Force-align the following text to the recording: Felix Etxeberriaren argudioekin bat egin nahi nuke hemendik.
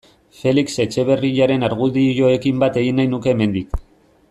Felix 0.37 0.77
Etxeberriaren 0.85 1.67
argudioekin 1.67 2.65
bat 2.65 2.81
egin 2.83 3.01
nahi 3.01 3.13
nuke 3.13 3.35
hemendik. 3.35 3.79